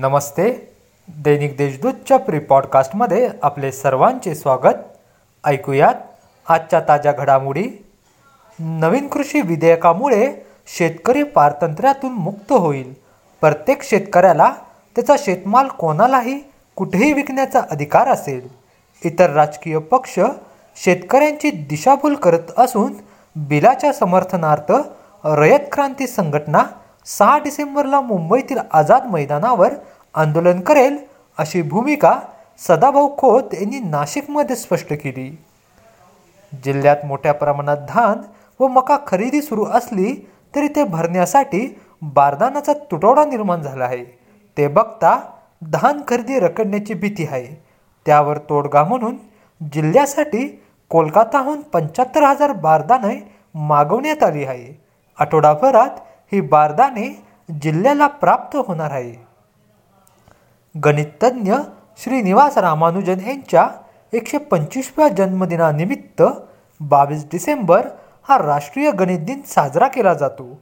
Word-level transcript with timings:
नमस्ते. 0.00 0.72
दैनिक 1.08 1.56
देशदूतच्या 1.56 2.16
pre 2.16 2.38
पॉडकास्टमध्ये 2.38 3.30
आपले 3.42 3.72
सर्वांचे 3.72 4.34
स्वागत. 4.34 4.74
ऐकूयात 5.44 5.94
आजच्या 6.48 6.80
ताज्या 6.80 7.12
घडामोडी. 7.12 7.84
नवीन 8.58 9.08
कृषी 9.08 9.40
विधेयकामुळे 9.40 10.32
शेतकरी 10.66 11.22
पारतंत्र्यातून 11.22 12.12
मुक्त 12.12 12.52
होईल. 12.52 12.94
प्रत्येक 13.40 13.82
शेतकऱ्याला 13.82 14.54
त्याचा 14.96 15.14
शेतमाल 15.18 15.68
कोणालाही 15.68 16.40
कुठेही 16.76 17.12
विकण्याचा 17.12 17.60
अधिकार 17.70 18.08
असेल. 18.08 18.48
इतर 19.04 19.30
राजकीय 19.30 19.78
पक्ष 19.78 20.18
शेतकऱ्यांची 20.76 21.50
दिशाभूल 21.50 22.14
करत 22.14 22.58
असून 22.58 22.92
बिलाच्या 23.36 23.92
समर्थनार्थ 23.92 24.72
रयत 25.24 25.68
क्रांती 25.72 26.06
संघटना 26.06 26.62
सहा 27.06 27.38
डिसेंबरला 27.38 28.00
मुंबईतील 28.00 28.58
आझाद 28.72 29.06
मैदानावर 29.06 29.74
आंदोलन 30.14 30.60
करेल 30.60 30.98
अशी 31.38 31.62
भूमिका 31.62 32.20
सदाभाऊ 32.58 33.16
खोत 33.16 33.54
यांनी 33.54 33.78
नाशिकमध्ये 33.78 34.56
स्पष्ट 34.56 34.92
केली. 34.92 35.38
जिल्ह्यात 36.64 36.96
मोठ्या 37.04 37.34
प्रमाणात 37.34 37.76
धान 37.88 38.20
व 38.60 38.66
मका 38.68 38.98
खरेदी 39.06 39.42
सुरू 39.42 39.64
असली 39.64 40.28
तरी 40.54 40.68
ते 40.68 40.84
भरण्यासाठी 40.84 41.80
बारदानाचा 42.02 42.72
तुटवडा 42.72 43.24
निर्माण 43.24 43.62
झाला 43.62 43.84
आहे. 43.84 44.04
ते 44.58 44.68
बघता 44.68 45.18
धान 45.62 46.00
खरेदी 46.08 46.38
रखडण्याची 46.38 46.94
भीती 46.94 47.26
आहे. 47.26 47.62
त्यावर 48.06 48.38
तोडगा 48.38 48.84
म्हणून 48.84 49.16
जिल्ह्यासाठी 49.72 50.62
कोलकाताहून 50.88 51.60
पंच्याहत्तर 51.60 52.22
हजार 52.22 52.52
बारदाने 52.52 53.34
मागवण्यात 53.54 54.22
आली 54.22 54.44
आहे. 54.44 54.80
आठवडाभरात 55.18 55.90
ही 56.32 56.40
बारदाने 56.40 57.08
जिल्ह्याला 57.62 58.06
प्राप्त 58.06 58.56
होणार 58.56 58.90
आहे. 58.90 59.14
गणिततज्ञ 60.74 61.54
श्रीनिवास 62.02 62.58
रामानुजन 62.58 63.20
यांच्या 63.20 63.68
एकशे 64.12 64.38
पंचवीसव्या 64.38 65.08
जन्मदिनानिमित्त 65.08 66.22
बावीस 66.80 67.24
डिसेंबर 67.32 67.88
हा 68.28 68.38
राष्ट्रीय 68.38 68.90
गणित 68.90 69.18
दिन 69.18 69.40
साजरा 69.46 69.88
केला 69.88 70.14
जातो. 70.14 70.58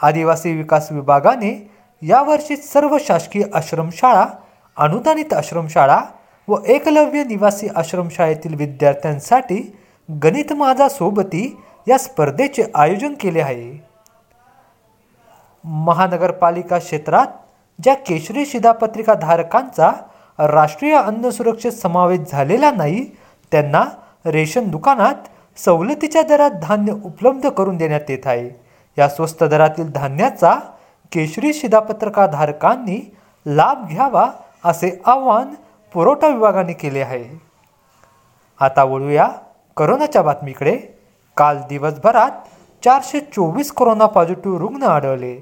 आदिवासी 0.00 0.56
विकास 0.56 0.92
विभागाने 0.92 1.70
यावर्षी 2.02 2.56
सर्व 2.56 2.96
शासकीय 3.00 3.42
आश्रमशाळा 3.54 4.26
अनुदानित 4.76 5.32
आश्रमशाळा 5.32 6.00
व 6.48 6.56
एकलव्य 6.66 7.24
निवासी 7.24 7.68
आश्रमशाळेतील 7.76 8.54
विद्यार्थ्यांसाठी 8.54 9.60
गणित 10.22 10.52
माझा 10.52 10.88
सोबती 10.88 11.62
या 11.88 11.98
स्पर्धेचे 11.98 12.64
आयोजन 12.74 13.14
केले 13.20 13.40
आहे. 13.40 13.89
महानगरपालिका 15.64 16.78
क्षेत्रात 16.78 17.26
ज्या 17.82 17.94
केशरी 17.94 18.46
शिधापत्रिका 18.46 19.14
धारकांचा 19.14 19.92
राष्ट्रीय 20.38 20.96
अन्न 20.96 21.30
सुरक्षेत 21.30 21.72
समावेश 21.72 22.20
झालेला 22.30 22.70
नाही 22.70 23.04
त्यांना 23.52 23.84
रेशन 24.26 24.68
दुकानात 24.68 25.14
सवलतीच्या 25.56 26.22
दरात 26.22 26.50
धान्य 26.50 26.92
उपलब्ध 26.92 27.48
करून 27.48 27.76
देण्यात 27.76 28.00
येत 28.08 28.26
आहे. 28.26 28.50
या 28.98 29.08
स्वस्त 29.08 29.44
दरातील 29.44 29.90
धान्याचा 29.92 30.54
केशरी 31.12 31.52
शिधापत्रका 31.52 32.26
धारकांनी 32.26 33.16
लाभ 33.46 33.88
घ्यावा 33.88 34.30
असे 34.64 35.00
आवाहन 35.06 35.54
पुरवठा 35.92 36.28
विभागाने 36.28 36.72
केले 36.72 37.00
आहे. 37.00 37.40
आता 38.60 38.84
वळूया 38.84 39.28
करोनाच्या 39.76 40.22
बातमीकडे. 40.22 40.78
काल 41.36 41.58
दिवसभरात 41.68 42.30
चारशे 42.84 43.20
चोवीस 43.20 43.70
कोरोना 43.72 44.06
पॉझिटिव्ह 44.06 44.58
रुग्ण 44.58 44.82
आढळले 44.82 45.34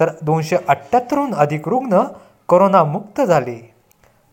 तर 0.00 0.10
दोनशे 0.22 0.56
अठ्ठ्याहत्तरहून 0.68 1.34
अधिक 1.34 1.68
रुग्ण 1.68 2.02
करोनामुक्त 2.48 3.20
झाले. 3.20 3.74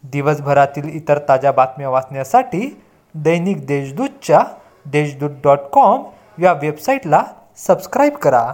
दिवसभरातील 0.04 0.90
इतर 0.96 1.20
ताज्या 1.30 1.52
बातम्या 1.52 1.90
वाचण्यासाठी 1.90 2.82
दैनिक 3.16 3.66
देशदूतच्या 3.66 4.44
देशदूत 4.86 5.30
डॉट 5.44 5.60
कॉम 5.74 6.04
या 6.42 6.54
वेबसाईटला 6.54 7.24
सबस्क्राईब 7.58 8.14
करा. 8.14 8.54